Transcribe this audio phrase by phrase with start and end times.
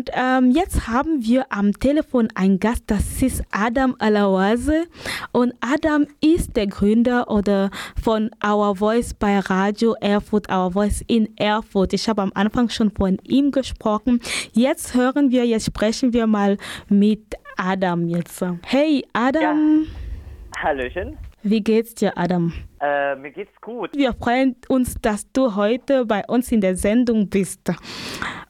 [0.00, 4.84] Und, ähm, jetzt haben wir am Telefon einen Gast, das ist Adam Alawase.
[5.30, 7.70] Und Adam ist der Gründer oder
[8.02, 11.92] von Our Voice bei Radio Erfurt, Our Voice in Erfurt.
[11.92, 14.20] Ich habe am Anfang schon von ihm gesprochen.
[14.54, 16.56] Jetzt hören wir, jetzt sprechen wir mal
[16.88, 18.42] mit Adam jetzt.
[18.64, 19.84] Hey Adam.
[19.84, 20.62] Ja.
[20.62, 21.18] Hallöchen.
[21.42, 22.52] Wie geht's dir, Adam?
[22.80, 23.90] Äh, mir geht's gut.
[23.94, 27.60] Wir freuen uns, dass du heute bei uns in der Sendung bist.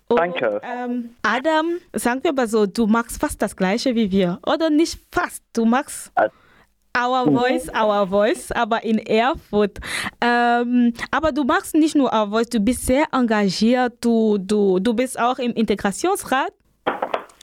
[0.09, 0.61] Und, Danke.
[0.65, 4.41] Ähm, Adam, sagen wir mal so, du magst fast das Gleiche wie wir.
[4.45, 6.35] Oder nicht fast, du magst also,
[6.99, 9.79] Our Voice, Our Voice, aber in Erfurt.
[10.21, 14.95] Ähm, aber du machst nicht nur Our Voice, du bist sehr engagiert, du, du, du
[14.95, 16.53] bist auch im Integrationsrat.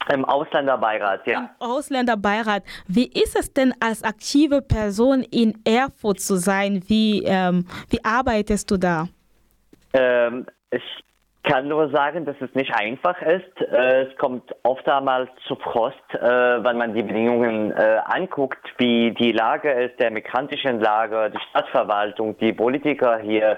[0.09, 1.39] Im Ausländerbeirat, ja.
[1.39, 2.63] Im Ausländerbeirat.
[2.87, 6.83] Wie ist es denn als aktive Person in Erfurt zu sein?
[6.87, 9.07] Wie, ähm, wie arbeitest du da?
[9.93, 10.83] Ähm, ich
[11.47, 13.61] kann nur sagen, dass es nicht einfach ist.
[13.61, 19.11] Äh, es kommt oft einmal zu Frost, äh, wenn man die Bedingungen äh, anguckt, wie
[19.11, 23.57] die Lage ist, der migrantischen Lage, die Stadtverwaltung, die Politiker hier,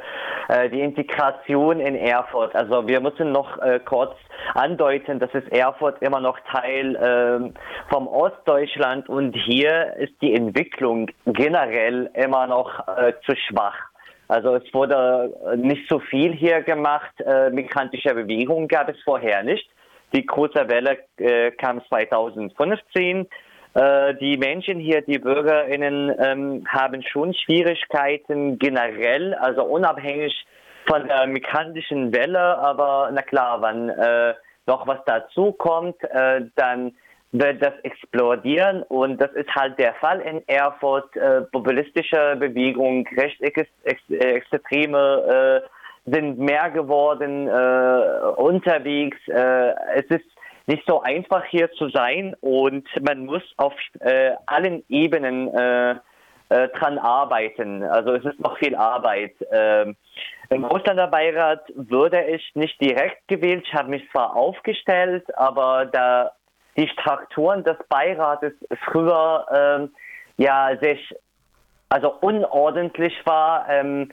[0.72, 2.55] die Integration in Erfurt.
[2.55, 4.16] Also wir müssen noch kurz
[4.55, 7.53] andeuten, dass es Erfurt immer noch Teil ähm,
[7.92, 12.83] vom Ostdeutschland und hier ist die Entwicklung generell immer noch
[13.25, 13.89] zu schwach.
[14.30, 17.19] Also es wurde äh, nicht so viel hier gemacht.
[17.19, 19.67] Äh, migrantische Bewegung gab es vorher nicht.
[20.13, 23.27] Die große Welle äh, kam 2015.
[23.73, 30.45] Äh, die Menschen hier, die BürgerInnen, ähm, haben schon Schwierigkeiten generell, also unabhängig
[30.88, 32.59] von der migrantischen Welle.
[32.59, 34.36] Aber na klar, wenn äh,
[34.67, 36.93] noch was dazu kommt, äh, dann
[37.31, 41.13] wird das explodieren und das ist halt der Fall in Erfurt.
[41.16, 45.67] Äh, populistische Bewegung, rechtsextreme äh,
[46.11, 49.17] sind mehr geworden äh, unterwegs.
[49.27, 50.25] Äh, es ist
[50.66, 55.95] nicht so einfach hier zu sein und man muss auf äh, allen Ebenen äh,
[56.49, 57.83] äh, dran arbeiten.
[57.83, 59.36] Also es ist noch viel Arbeit.
[59.52, 59.95] Ähm,
[60.49, 63.64] Im Ausländerbeirat würde ich nicht direkt gewählt.
[63.67, 66.31] Ich habe mich zwar aufgestellt, aber da
[66.80, 68.54] die Strukturen des Beirates
[68.86, 69.92] früher ähm,
[70.38, 71.14] ja sich
[71.90, 73.67] also unordentlich war.
[73.67, 74.12] Ähm,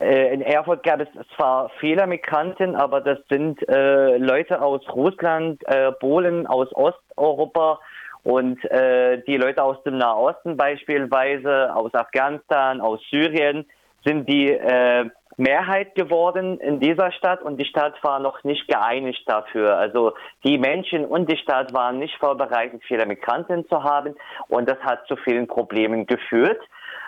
[0.00, 5.60] äh, in Erfurt gab es zwar viele Migranten, aber das sind äh, Leute aus Russland,
[5.66, 7.80] äh, Polen, aus Osteuropa
[8.22, 13.66] und äh, die Leute aus dem Nahosten beispielsweise, aus Afghanistan, aus Syrien,
[14.04, 19.22] sind die äh, Mehrheit geworden in dieser Stadt und die Stadt war noch nicht geeinigt
[19.26, 19.76] dafür.
[19.76, 24.14] Also die Menschen und die Stadt waren nicht vorbereitet, viele Migranten zu haben
[24.48, 26.60] und das hat zu vielen Problemen geführt.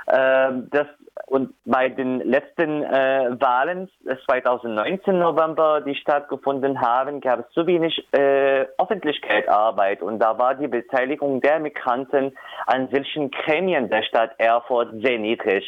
[0.09, 0.87] Ähm, das,
[1.27, 3.91] und bei den letzten äh, Wahlen
[4.27, 10.69] 2019 November, die stattgefunden haben, gab es zu wenig äh, Öffentlichkeitsarbeit und da war die
[10.69, 12.37] Beteiligung der Migranten
[12.67, 15.65] an solchen Gremien der Stadt Erfurt sehr niedrig.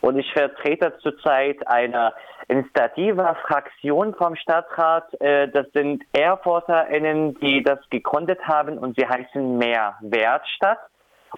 [0.00, 2.12] Und ich vertrete zurzeit eine
[2.48, 5.20] initiative Fraktion vom Stadtrat.
[5.20, 10.78] Äh, das sind ErfurterInnen, die das gegründet haben und sie heißen Mehr Wertstadt.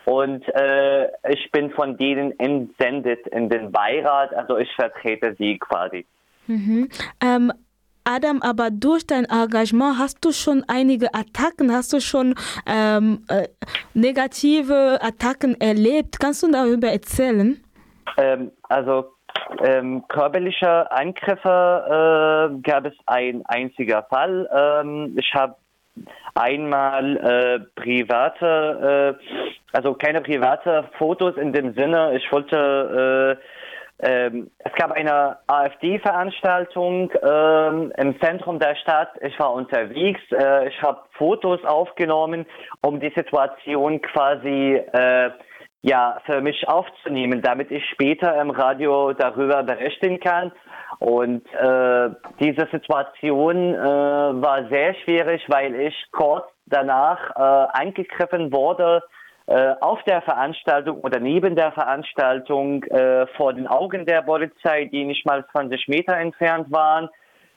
[0.05, 6.07] Und äh, ich bin von denen entsendet in den Beirat, also ich vertrete sie quasi.
[6.47, 6.89] Mhm.
[7.23, 7.53] Ähm,
[8.05, 12.35] Adam, aber durch dein Engagement hast du schon einige Attacken, hast du schon
[12.67, 13.47] ähm, äh,
[13.95, 16.19] negative Attacken erlebt.
[16.19, 17.63] Kannst du darüber erzählen?
[18.17, 19.13] Ähm, also
[19.63, 24.49] ähm, körperliche Angriffe äh, gab es ein einziger Fall.
[24.53, 25.55] Ähm, ich habe
[26.35, 29.37] einmal äh, private, äh,
[29.73, 32.17] also keine private Fotos in dem Sinne.
[32.17, 33.39] Ich wollte,
[34.01, 39.11] äh, ähm, es gab eine AfD-Veranstaltung ähm, im Zentrum der Stadt.
[39.21, 40.21] Ich war unterwegs.
[40.33, 42.47] Äh, ich habe Fotos aufgenommen,
[42.81, 45.31] um die Situation quasi äh,
[45.83, 50.53] ja, für mich aufzunehmen, damit ich später im Radio darüber berichten kann.
[50.99, 52.11] Und äh,
[52.41, 59.03] diese Situation äh, war sehr schwierig, weil ich kurz danach äh, angegriffen wurde
[59.47, 65.05] äh, auf der Veranstaltung oder neben der Veranstaltung äh, vor den Augen der Polizei, die
[65.05, 67.09] nicht mal 20 Meter entfernt waren.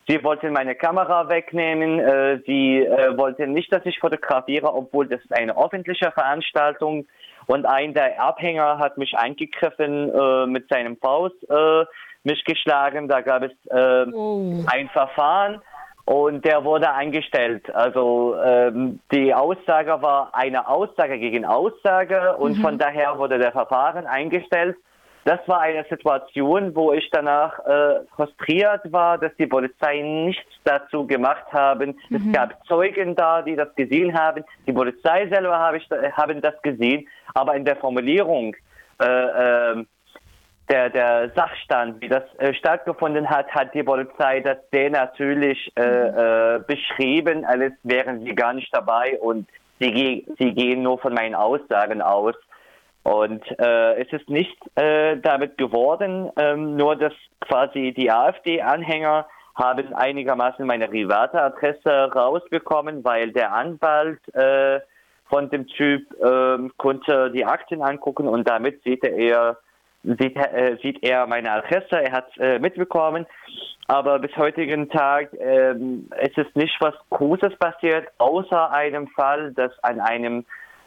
[0.08, 1.98] Sie wollten meine Kamera wegnehmen.
[1.98, 7.10] Äh, sie äh, wollten nicht, dass ich fotografiere, obwohl das eine öffentliche Veranstaltung ist.
[7.46, 11.84] Und ein der Abhänger hat mich eingegriffen äh, mit seinem Faust, äh,
[12.24, 13.08] mich geschlagen.
[13.08, 14.64] Da gab es äh, oh.
[14.66, 15.62] ein Verfahren
[16.04, 17.72] und der wurde eingestellt.
[17.74, 22.62] Also ähm, die Aussage war eine Aussage gegen Aussage und mhm.
[22.62, 24.76] von daher wurde der Verfahren eingestellt.
[25.26, 31.04] Das war eine Situation, wo ich danach äh, frustriert war, dass die Polizei nichts dazu
[31.04, 31.98] gemacht haben.
[32.08, 32.16] Mhm.
[32.16, 34.44] Es gab Zeugen da, die das gesehen haben.
[34.68, 37.08] Die Polizei selber habe ich, haben das gesehen.
[37.34, 38.54] Aber in der Formulierung
[39.02, 39.84] äh, äh,
[40.68, 45.82] der, der Sachstand, wie das äh, stattgefunden hat, hat die Polizei das sehr natürlich äh,
[45.82, 46.18] mhm.
[46.18, 49.48] äh, beschrieben, als wären sie gar nicht dabei und
[49.80, 52.36] sie, sie gehen nur von meinen Aussagen aus.
[53.06, 59.94] Und äh, es ist nicht äh, damit geworden, ähm, nur dass quasi die AfD-Anhänger haben
[59.94, 64.80] einigermaßen meine private Adresse rausbekommen, weil der Anwalt äh,
[65.26, 69.58] von dem Typ äh, konnte die Akten angucken und damit sieht er
[70.02, 73.24] sieht, äh, sieht er meine Adresse, er hat äh, mitbekommen.
[73.86, 75.74] Aber bis heutigen Tag äh,
[76.22, 80.44] ist es nicht was Großes passiert, außer einem Fall, dass an einem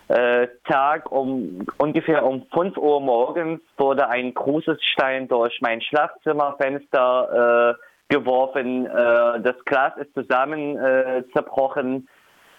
[0.10, 8.14] Tag um ungefähr um 5 Uhr morgens wurde ein großes Stein durch mein Schlafzimmerfenster äh,
[8.14, 8.88] geworfen.
[8.88, 12.08] Äh, das Glas ist zusammen äh, zerbrochen.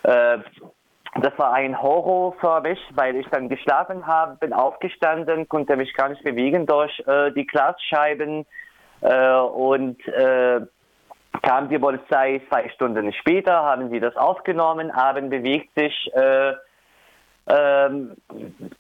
[0.05, 0.39] Äh,
[1.21, 5.93] das war ein Horror für mich, weil ich dann geschlafen habe, bin aufgestanden, konnte mich
[5.95, 8.47] gar nicht bewegen durch äh, die Glasscheiben
[9.01, 10.61] äh, und äh,
[11.43, 16.53] kam die Polizei zwei Stunden später, haben sie das aufgenommen, haben bewegt sich, äh,
[17.51, 18.17] ähm,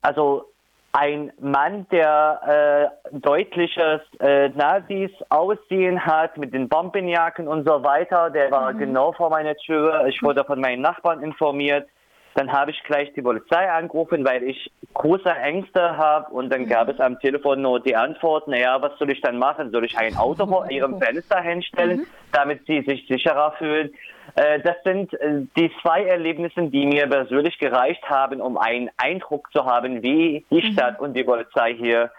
[0.03, 0.47] also
[0.93, 8.31] ein Mann, der äh, deutliches äh, Nazis aussehen hat mit den Bombenjacken und so weiter,
[8.31, 8.79] der war mhm.
[8.79, 10.07] genau vor meiner Tür.
[10.09, 11.89] Ich wurde von meinen Nachbarn informiert.
[12.35, 16.33] Dann habe ich gleich die Polizei angerufen, weil ich große Ängste habe.
[16.33, 19.71] Und dann gab es am Telefon nur die Antwort, naja, was soll ich dann machen?
[19.73, 22.07] Soll ich ein Auto vor ihrem Fenster hinstellen, mhm.
[22.33, 23.91] damit sie sich sicherer fühlen?
[24.37, 29.51] Äh, das sind äh, die zwei Erlebnisse, die mir persönlich gereicht haben, um einen Eindruck
[29.53, 30.73] zu haben, wie die mhm.
[30.73, 32.11] Stadt und die Polizei hier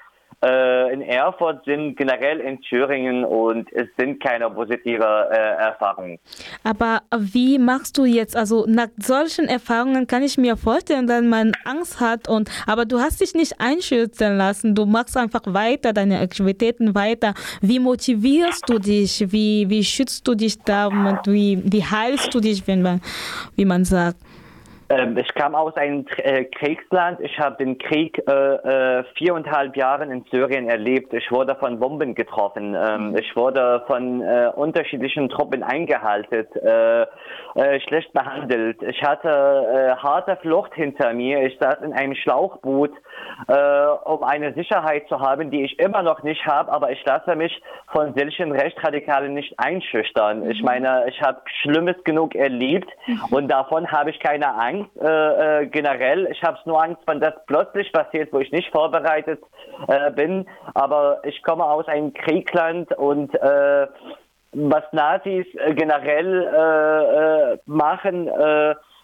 [0.43, 6.19] äh, in Erfurt sind, generell in Thüringen und es sind keine positive äh, Erfahrungen.
[6.63, 11.51] Aber wie machst du jetzt, also nach solchen Erfahrungen kann ich mir vorstellen, dass man
[11.65, 16.19] Angst hat und, aber du hast dich nicht einschüchtern lassen, du machst einfach weiter, deine
[16.19, 17.33] Aktivitäten weiter.
[17.61, 20.89] Wie motivierst du dich, wie, wie schützt du dich da
[21.25, 23.01] wie, wie heilst du dich, wenn man,
[23.55, 24.17] wie man sagt?
[24.91, 27.19] Ähm, ich kam aus einem äh, Kriegsland.
[27.21, 31.13] Ich habe den Krieg äh, äh, viereinhalb Jahren in Syrien erlebt.
[31.13, 32.75] Ich wurde von Bomben getroffen.
[32.75, 38.81] Ähm, ich wurde von äh, unterschiedlichen Truppen eingehalten, äh, äh, schlecht behandelt.
[38.83, 41.43] Ich hatte harte Flucht hinter mir.
[41.43, 42.91] Ich saß in einem Schlauchboot,
[44.05, 46.71] um eine Sicherheit zu haben, die ich immer noch nicht habe.
[46.71, 47.61] Aber ich lasse mich
[47.91, 50.49] von solchen Rechtsradikalen nicht einschüchtern.
[50.49, 50.65] Ich mhm.
[50.65, 53.21] meine, ich habe Schlimmes genug erlebt mhm.
[53.31, 54.80] und davon habe ich keine Angst.
[54.81, 56.27] Angst äh, äh, generell.
[56.31, 59.41] Ich habe nur Angst, wenn das plötzlich passiert, wo ich nicht vorbereitet
[59.87, 60.47] äh, bin.
[60.73, 63.87] Aber ich komme aus einem Kriegland und äh,
[64.53, 68.29] was Nazis äh, generell äh, machen,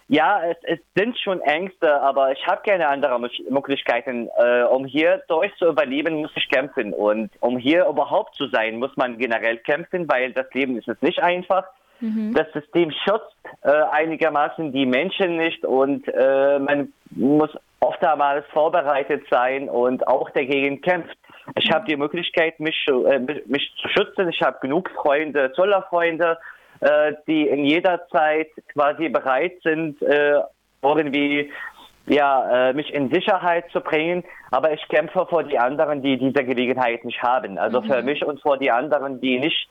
[0.09, 4.29] ja, es, es, sind schon Ängste, aber ich habe keine anderen Möglichkeiten.
[4.71, 6.93] um hier durch zu überleben, muss ich kämpfen.
[6.93, 11.21] Und um hier überhaupt zu sein, muss man generell kämpfen, weil das Leben ist nicht
[11.21, 11.65] einfach.
[11.99, 12.33] Mhm.
[12.33, 17.49] Das System schützt äh, einigermaßen die Menschen nicht und äh, man muss
[17.79, 21.17] oftmals vorbereitet sein und auch dagegen kämpft.
[21.55, 24.29] Ich habe die Möglichkeit, mich, äh, mich zu schützen.
[24.29, 26.37] Ich habe genug Freunde, Zollerfreunde,
[26.81, 30.41] äh, die in jeder Zeit quasi bereit sind, äh,
[30.81, 31.51] irgendwie
[32.07, 36.45] ja, äh, mich in Sicherheit zu bringen, aber ich kämpfe vor die anderen, die diese
[36.45, 37.57] Gelegenheit nicht haben.
[37.57, 37.85] Also mhm.
[37.85, 39.67] für mich und vor die anderen, die nicht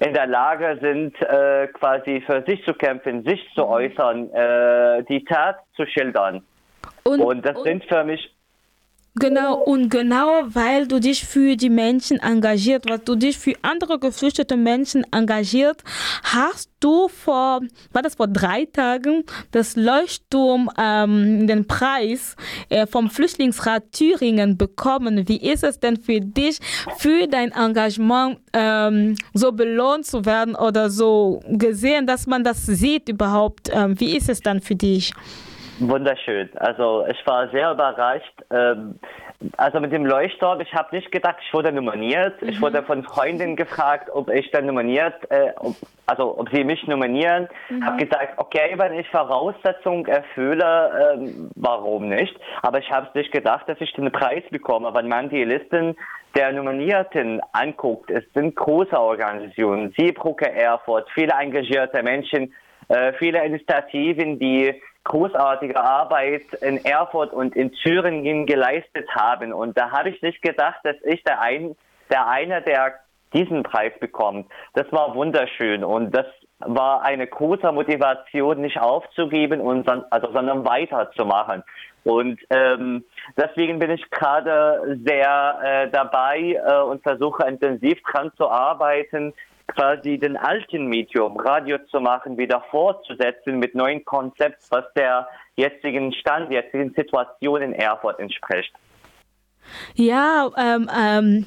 [0.00, 3.68] in der Lage sind, äh, quasi für sich zu kämpfen, sich zu mhm.
[3.68, 6.42] äußern, äh, die Tat zu schildern.
[7.04, 8.33] Und, und das und sind für mich
[9.16, 14.00] Genau, und genau weil du dich für die Menschen engagiert, weil du dich für andere
[14.00, 15.84] geflüchtete Menschen engagiert,
[16.24, 17.60] hast du vor,
[17.92, 22.34] war das vor drei Tagen, das Leuchtturm, ähm, den Preis
[22.70, 25.28] äh, vom Flüchtlingsrat Thüringen bekommen.
[25.28, 26.58] Wie ist es denn für dich,
[26.98, 33.08] für dein Engagement ähm, so belohnt zu werden oder so gesehen, dass man das sieht
[33.08, 33.70] überhaupt?
[33.72, 35.12] Ähm, wie ist es dann für dich?
[35.80, 36.50] Wunderschön.
[36.56, 38.44] Also ich war sehr überrascht.
[38.50, 38.98] Ähm,
[39.56, 42.40] also mit dem Leuchtturm, ich habe nicht gedacht, ich wurde nominiert.
[42.40, 42.48] Mhm.
[42.48, 45.74] Ich wurde von Freundinnen gefragt, ob ich dann nominiert, äh, ob,
[46.06, 47.48] also ob sie mich nominieren.
[47.68, 47.84] Mhm.
[47.84, 52.34] Habe gesagt, okay, wenn ich Voraussetzungen erfülle, ähm, warum nicht?
[52.62, 54.92] Aber ich habe nicht gedacht, dass ich den Preis bekomme.
[54.94, 55.96] Wenn man die Listen
[56.36, 62.52] der Nominierten anguckt, es sind große Organisationen, Siebrucker Erfurt, viele engagierte Menschen,
[62.88, 69.52] äh, viele Initiativen, die großartige Arbeit in Erfurt und in Thüringen geleistet haben.
[69.52, 71.76] Und da habe ich nicht gedacht, dass ich der, ein,
[72.10, 72.94] der einer, der
[73.32, 74.50] diesen Preis bekommt.
[74.74, 76.26] Das war wunderschön und das
[76.60, 81.62] war eine große Motivation, nicht aufzugeben, und, also, sondern weiterzumachen.
[82.04, 83.04] Und ähm,
[83.36, 89.32] deswegen bin ich gerade sehr äh, dabei äh, und versuche intensiv dran zu arbeiten,
[89.66, 96.12] quasi den alten Medium Radio zu machen, wieder fortzusetzen mit neuen Konzepten, was der jetzigen
[96.12, 98.72] Stand, der jetzigen Situation in Erfurt entspricht.
[99.94, 101.46] Ja, ähm, ähm,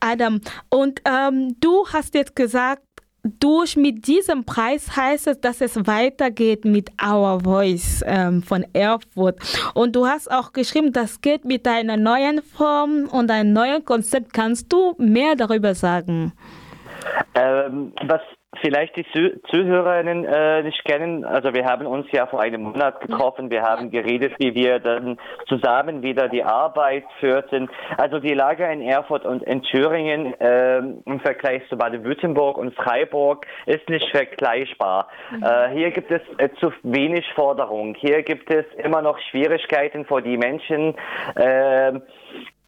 [0.00, 0.40] Adam,
[0.70, 2.82] und ähm, du hast jetzt gesagt,
[3.22, 9.38] durch mit diesem Preis heißt es, dass es weitergeht mit Our Voice ähm, von Erfurt.
[9.74, 14.32] Und du hast auch geschrieben, das geht mit einer neuen Form und einem neuen Konzept.
[14.32, 16.32] Kannst du mehr darüber sagen?
[17.34, 18.20] Ähm, was
[18.60, 19.06] vielleicht die
[19.48, 23.90] Zuhörerinnen äh, nicht kennen, also wir haben uns ja vor einem Monat getroffen, wir haben
[23.90, 27.70] geredet, wie wir dann zusammen wieder die Arbeit führten.
[27.96, 33.46] Also die Lage in Erfurt und in Thüringen äh, im Vergleich zu Baden-Württemberg und Freiburg
[33.66, 35.08] ist nicht vergleichbar.
[35.30, 35.42] Mhm.
[35.44, 40.22] Äh, hier gibt es äh, zu wenig Forderung, hier gibt es immer noch Schwierigkeiten für
[40.22, 40.94] die Menschen,
[41.36, 42.02] ähm,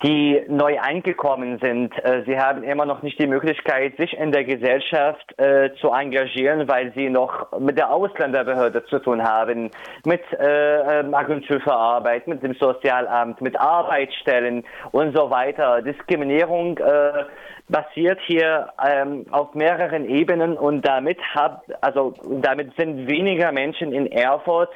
[0.03, 1.93] die neu eingekommen sind.
[2.05, 6.67] Äh, sie haben immer noch nicht die Möglichkeit, sich in der Gesellschaft äh, zu engagieren,
[6.69, 9.71] weil sie noch mit der Ausländerbehörde zu tun haben,
[10.05, 15.83] mit äh, ähm, Agentur für Arbeit, mit dem Sozialamt, mit Arbeitsstellen und so weiter.
[15.83, 17.25] Diskriminierung äh,
[17.69, 24.11] basiert hier ähm, auf mehreren Ebenen und damit hat, also damit sind weniger Menschen in
[24.11, 24.71] Erfurt,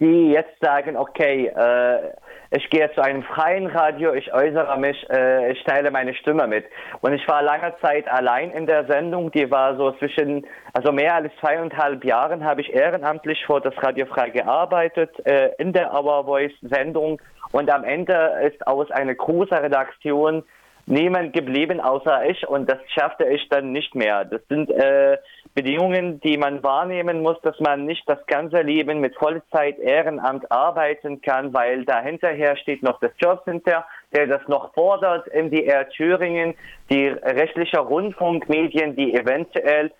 [0.00, 2.12] die jetzt sagen, okay, äh,
[2.52, 6.64] ich gehe zu einem freien Radio, ich äußere mich, äh, ich teile meine Stimme mit.
[7.00, 11.14] Und ich war lange Zeit allein in der Sendung, die war so zwischen, also mehr
[11.14, 16.24] als zweieinhalb Jahren habe ich ehrenamtlich vor das Radio frei gearbeitet, äh, in der Our
[16.24, 17.20] Voice Sendung.
[17.52, 20.42] Und am Ende ist aus einer großen Redaktion
[20.90, 24.24] niemand geblieben außer ich und das schaffte ich dann nicht mehr.
[24.24, 25.16] Das sind äh,
[25.54, 31.22] Bedingungen, die man wahrnehmen muss, dass man nicht das ganze Leben mit Vollzeit Ehrenamt arbeiten
[31.22, 36.54] kann, weil dahinterher steht noch das Jobcenter, der das noch fordert, MDR Thüringen,
[36.90, 39.92] die rechtliche Rundfunkmedien, die eventuell,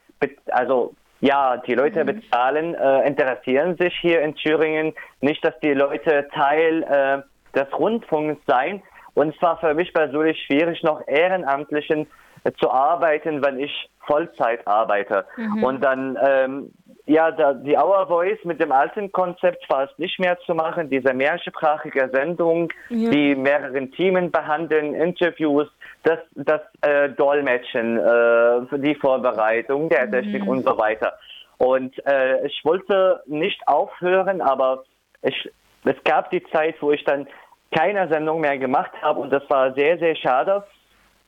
[0.51, 2.07] also ja, die Leute mhm.
[2.07, 4.95] bezahlen, äh, interessieren sich hier in Thüringen.
[5.21, 8.83] Nicht, dass die Leute Teil äh, des Rundfunks seien,
[9.21, 12.07] und es war für mich persönlich schwierig, noch Ehrenamtlichen
[12.45, 15.27] äh, zu arbeiten, wenn ich Vollzeit arbeite.
[15.37, 15.63] Mhm.
[15.63, 16.73] Und dann, ähm,
[17.05, 20.89] ja, da, die Our Voice mit dem alten Konzept war es nicht mehr zu machen,
[20.89, 23.11] diese mehrsprachige Sendung, ja.
[23.11, 25.69] die mehreren Themen behandeln, Interviews,
[26.05, 30.13] das, das äh, Dolmetschen, äh, die Vorbereitung der mhm.
[30.13, 31.13] Technik und so weiter.
[31.59, 34.85] Und äh, ich wollte nicht aufhören, aber
[35.21, 35.51] ich,
[35.85, 37.27] es gab die Zeit, wo ich dann
[37.71, 40.65] keine Sendung mehr gemacht habe und das war sehr, sehr schade.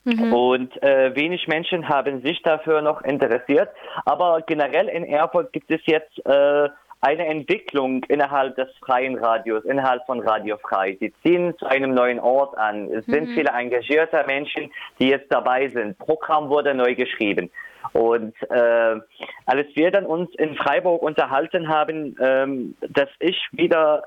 [0.05, 0.33] Mhm.
[0.33, 3.69] Und äh, wenig Menschen haben sich dafür noch interessiert.
[4.05, 6.69] Aber generell in Erfurt gibt es jetzt äh,
[7.01, 10.97] eine Entwicklung innerhalb des freien Radios, innerhalb von Radio Frei.
[11.01, 12.89] Sie ziehen zu einem neuen Ort an.
[12.93, 13.13] Es mhm.
[13.13, 15.99] sind viele engagierte Menschen, die jetzt dabei sind.
[15.99, 17.51] Programm wurde neu geschrieben.
[17.93, 19.01] Und äh,
[19.47, 24.05] als wir dann uns in Freiburg unterhalten haben, ähm, dass ich wieder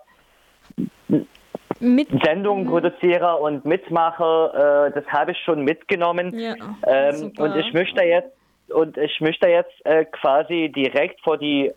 [1.79, 6.37] mit Sendungen produziere und mitmache, äh, das habe ich schon mitgenommen.
[6.37, 6.55] Ja,
[6.87, 8.31] ähm, und ich möchte jetzt
[8.69, 11.71] und ich möchte jetzt äh, quasi direkt vor die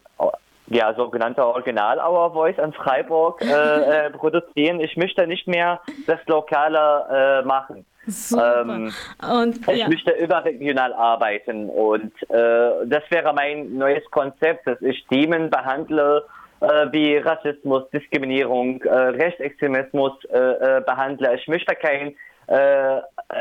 [0.71, 3.47] ja, sogenannte Original Hour Voice in Freiburg äh,
[4.07, 4.81] äh, produzieren.
[4.81, 7.85] Ich möchte nicht mehr das Lokale äh, machen.
[8.33, 15.07] Ähm, und, ich möchte überregional arbeiten und äh, das wäre mein neues Konzept, dass ich
[15.09, 16.25] Themen behandle,
[16.61, 21.35] wie Rassismus, Diskriminierung, äh, Rechtsextremismus äh, äh, behandle.
[21.37, 22.15] Ich möchte keine
[22.49, 23.01] äh,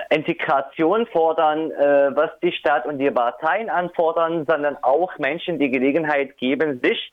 [0.10, 6.38] Integration fordern, äh, was die Stadt und die Parteien anfordern, sondern auch Menschen die Gelegenheit
[6.38, 7.12] geben, sich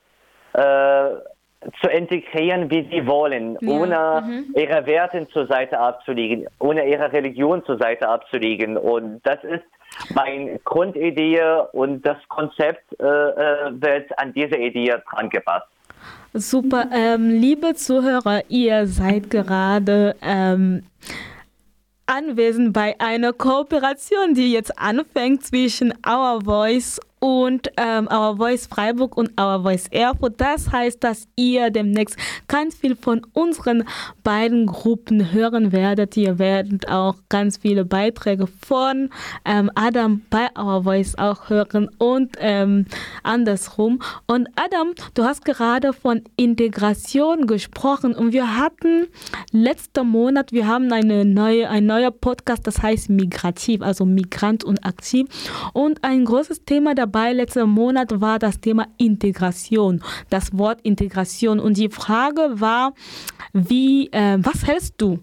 [1.81, 3.69] zu integrieren, wie sie wollen, ja.
[3.69, 4.55] ohne mhm.
[4.55, 8.77] ihre Werte zur Seite abzulegen, ohne ihre Religion zur Seite abzulegen.
[8.77, 9.65] Und das ist
[10.13, 11.41] meine Grundidee
[11.73, 15.67] und das Konzept äh, wird an diese Idee dran gepasst.
[16.33, 20.83] Super, ähm, liebe Zuhörer, ihr seid gerade ähm,
[22.05, 29.17] anwesend bei einer Kooperation, die jetzt anfängt zwischen Our Voice und ähm, Our Voice Freiburg
[29.17, 30.39] und Our Voice Erfurt.
[30.39, 32.17] Das heißt, dass ihr demnächst
[32.47, 33.83] ganz viel von unseren
[34.23, 36.15] beiden Gruppen hören werdet.
[36.17, 39.09] Ihr werdet auch ganz viele Beiträge von
[39.43, 42.85] ähm, Adam bei Our Voice auch hören und ähm,
[43.23, 44.01] andersrum.
[44.27, 49.07] Und Adam, du hast gerade von Integration gesprochen und wir hatten
[49.51, 54.85] letzten Monat, wir haben eine neue, ein neuer Podcast, das heißt Migrativ, also Migrant und
[54.85, 55.27] Aktiv.
[55.73, 57.33] Und ein großes Thema dabei dabei.
[57.33, 61.59] Letzten Monat war das Thema Integration, das Wort Integration.
[61.59, 62.93] Und die Frage war,
[63.53, 65.19] wie, äh, was hältst du?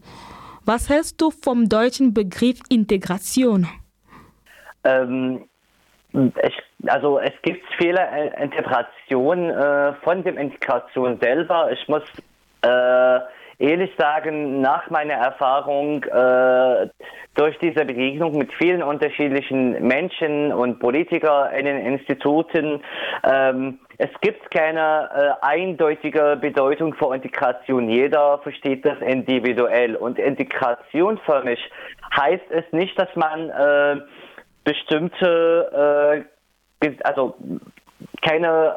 [0.64, 3.66] Was hältst du vom deutschen Begriff Integration?
[4.84, 5.44] Ähm,
[6.12, 6.56] ich,
[6.86, 11.70] also es gibt viele äh, Interpretationen äh, von dem Integration selber.
[11.72, 12.02] Ich muss
[12.62, 13.20] äh,
[13.62, 16.88] ehrlich sagen, nach meiner Erfahrung äh,
[17.34, 22.82] durch diese Begegnung mit vielen unterschiedlichen Menschen und Politikern in den Instituten,
[23.24, 27.88] ähm, es gibt keine äh, eindeutige Bedeutung für Integration.
[27.88, 29.94] Jeder versteht das individuell.
[29.94, 31.60] Und Integration für mich
[32.16, 34.00] heißt es nicht, dass man äh,
[34.64, 36.24] bestimmte,
[36.82, 37.36] äh, also
[38.22, 38.74] keine,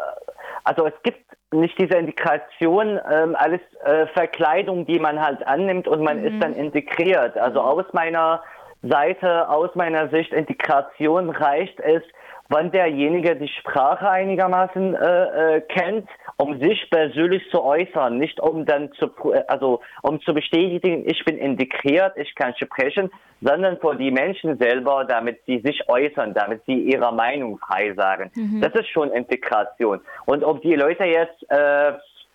[0.64, 1.26] also es gibt
[1.56, 6.28] nicht diese Integration, ähm, alles äh, Verkleidung, die man halt annimmt und man mhm.
[6.28, 7.38] ist dann integriert.
[7.38, 8.44] Also aus meiner
[8.84, 12.04] Seite, aus meiner Sicht, Integration reicht es,
[12.50, 18.66] wann derjenige die Sprache einigermaßen äh, äh, kennt, um sich persönlich zu äußern, nicht um
[18.66, 19.10] dann zu,
[19.48, 23.10] also um zu bestätigen, ich bin integriert, ich kann sprechen,
[23.42, 28.32] sondern für die Menschen selber, damit sie sich äußern, damit sie ihre Meinung frei sagen.
[28.36, 28.62] Mhm.
[28.62, 30.02] Das ist schon Integration.
[30.26, 31.94] Und ob die Leute jetzt äh,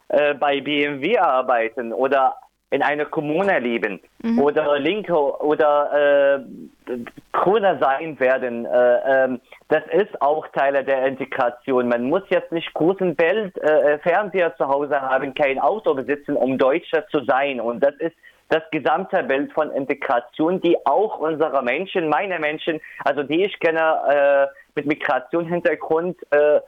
[0.08, 2.34] äh, bei BMW arbeiten oder
[2.70, 4.38] in einer Kommune leben mhm.
[4.38, 6.44] oder Linke oder
[6.86, 6.94] äh,
[7.32, 8.64] Grüne sein werden.
[8.64, 11.88] Äh, äh, das ist auch Teil der Integration.
[11.88, 16.58] Man muss jetzt nicht großen Welt äh, Fernseher zu Hause haben, kein Auto besitzen, um
[16.58, 17.60] Deutscher zu sein.
[17.60, 18.14] Und das ist
[18.50, 23.80] das gesamte Bild von Integration, die auch unsere Menschen, meine Menschen, also die ich kenne
[24.08, 26.60] äh, mit Migrationshintergrund, äh,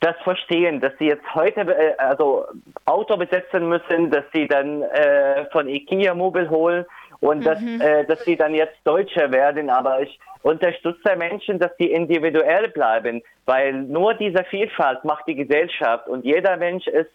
[0.00, 2.44] das verstehen, dass sie jetzt heute äh, also
[2.84, 6.84] Auto besetzen müssen, dass sie dann äh, von Ikea Mobil holen
[7.20, 7.44] und mhm.
[7.44, 9.70] dass, äh, dass sie dann jetzt Deutsche werden.
[9.70, 16.08] Aber ich unterstütze Menschen, dass sie individuell bleiben, weil nur diese Vielfalt macht die Gesellschaft
[16.08, 17.10] und jeder Mensch ist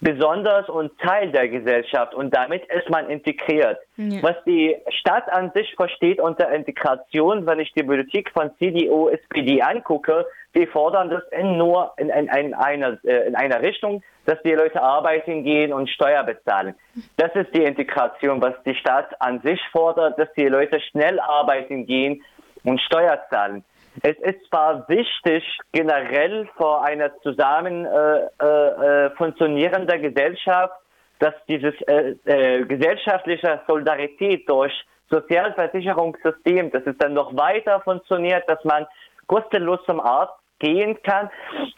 [0.00, 3.78] besonders und Teil der Gesellschaft und damit ist man integriert.
[3.96, 4.22] Ja.
[4.22, 9.60] Was die Stadt an sich versteht unter Integration, wenn ich die Politik von CDU, SPD
[9.60, 14.52] angucke, die fordern das nur in, in, in, einer, äh, in einer Richtung, dass die
[14.52, 16.74] Leute arbeiten gehen und Steuer bezahlen.
[17.16, 21.86] Das ist die Integration, was die Stadt an sich fordert, dass die Leute schnell arbeiten
[21.86, 22.22] gehen
[22.64, 23.64] und Steuer zahlen.
[24.02, 30.74] Es ist zwar wichtig, generell vor einer zusammen äh, äh, äh funktionierender Gesellschaft,
[31.18, 34.72] dass dieses äh, äh, gesellschaftliche Solidarität durch
[35.10, 38.86] Sozialversicherungssystem, dass es dann noch weiter funktioniert, dass man
[39.26, 41.28] kostenlos zum Arzt gehen kann.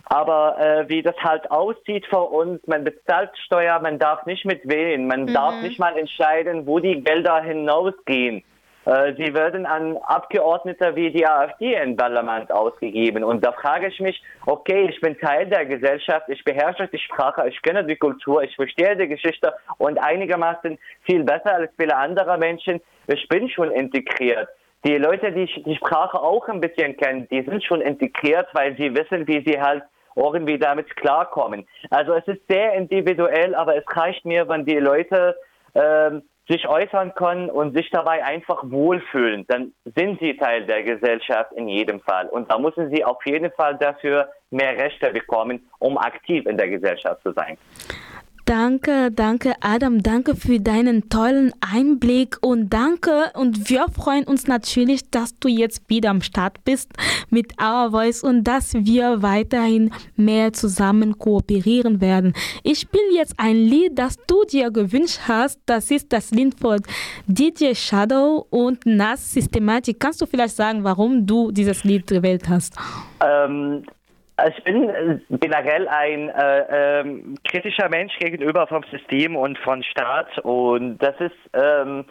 [0.05, 4.68] Aber äh, wie das halt aussieht für uns, man bezahlt Steuer, man darf nicht mit
[4.68, 5.33] wählen, man mhm.
[5.35, 8.45] darf nicht mal entscheiden, wo die Gelder hinausgehen.
[8.85, 13.23] Äh, sie werden an Abgeordnete wie die AfD in Parlament ausgegeben.
[13.23, 17.49] Und da frage ich mich, okay, ich bin Teil der Gesellschaft, ich beherrsche die Sprache,
[17.49, 22.37] ich kenne die Kultur, ich verstehe die Geschichte und einigermaßen viel besser als viele andere
[22.38, 22.81] Menschen.
[23.07, 24.49] Ich bin schon integriert.
[24.85, 28.95] Die Leute, die die Sprache auch ein bisschen kennen, die sind schon integriert, weil sie
[28.95, 29.85] wissen, wie sie halt
[30.16, 31.66] irgendwie damit klarkommen.
[31.90, 35.37] Also es ist sehr individuell, aber es reicht mir, wenn die Leute
[35.75, 41.53] ähm, sich äußern können und sich dabei einfach wohlfühlen, dann sind sie Teil der Gesellschaft
[41.53, 42.29] in jedem Fall.
[42.29, 46.68] Und da müssen sie auf jeden Fall dafür mehr Rechte bekommen, um aktiv in der
[46.68, 47.57] Gesellschaft zu sein.
[48.45, 55.09] Danke, danke Adam, danke für deinen tollen Einblick und danke und wir freuen uns natürlich,
[55.11, 56.91] dass du jetzt wieder am Start bist
[57.31, 62.33] mit Our Voice und dass wir weiterhin mehr zusammen kooperieren werden.
[62.65, 65.61] Ich spiele jetzt ein Lied, das du dir gewünscht hast.
[65.67, 66.81] Das ist das Lied von
[67.29, 70.01] DJ Shadow und Nas Systematik.
[70.01, 72.75] Kannst du vielleicht sagen, warum du dieses Lied gewählt hast?
[73.25, 73.85] Ähm
[74.49, 80.39] ich bin äh, generell ein äh, ähm, kritischer Mensch gegenüber vom System und von Staat
[80.41, 82.05] und das ist ähm,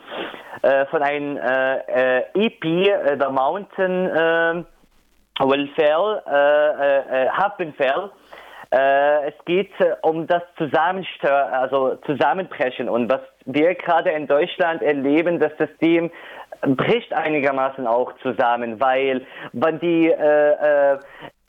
[0.62, 4.64] äh, von einem äh, äh EP, The Mountain äh,
[5.44, 8.12] Will Fail, äh, äh, Happen Fail.
[8.72, 15.52] es geht um das Zusammenstör, also Zusammenbrechen und was wir gerade in Deutschland erleben, das
[15.58, 16.12] System
[16.62, 21.00] bricht einigermaßen auch zusammen, weil wenn die äh, äh,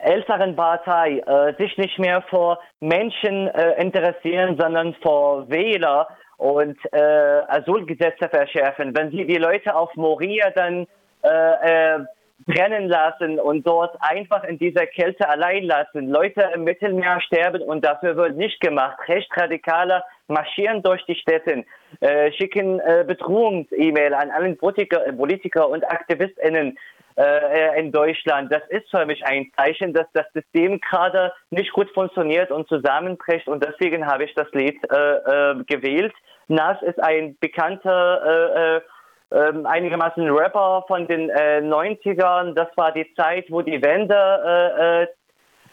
[0.02, 6.98] älteren Partei äh, sich nicht mehr vor Menschen äh, interessieren, sondern vor Wähler und äh,
[7.48, 8.96] Asylgesetze verschärfen.
[8.96, 10.86] Wenn sie die Leute auf Moria dann
[11.22, 12.04] äh, äh,
[12.46, 16.08] brennen lassen und dort einfach in dieser Kälte allein lassen.
[16.08, 18.98] Leute im Mittelmeer sterben und dafür wird nicht gemacht.
[19.06, 21.64] Rechtsradikale marschieren durch die Städte,
[22.00, 26.78] äh, schicken äh, Bedrohungs-E-Mail an allen Politiker, Politiker und AktivistInnen
[27.16, 28.52] äh, in Deutschland.
[28.52, 33.48] Das ist für mich ein Zeichen, dass das System gerade nicht gut funktioniert und zusammenbricht
[33.48, 36.14] und deswegen habe ich das Lied äh, äh, gewählt.
[36.48, 38.80] Nas ist ein bekannter äh,
[39.32, 42.54] ähm, einigermaßen Rapper von den äh, 90ern.
[42.54, 45.08] Das war die Zeit, wo die Wende äh, äh,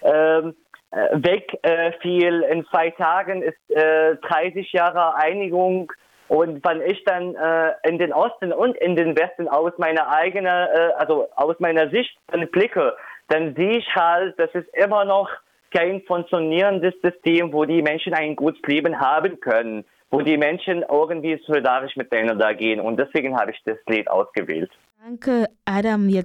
[0.03, 0.55] ähm,
[0.91, 2.43] äh wegfiel.
[2.43, 5.91] Äh, In zwei Tagen ist 30 äh, Jahre Einigung.
[6.29, 10.45] Und wenn ich dann äh, in den Osten und in den Westen aus meiner eigenen,
[10.45, 12.17] äh, also aus meiner Sicht
[12.51, 12.95] blicke,
[13.27, 15.29] dann sehe ich halt, dass es immer noch
[15.71, 21.39] kein funktionierendes System, wo die Menschen ein gutes Leben haben können wo die Menschen irgendwie
[21.45, 22.79] solidarisch miteinander gehen.
[22.79, 24.71] Und deswegen habe ich das Lied ausgewählt.
[25.01, 26.09] Danke, Adam.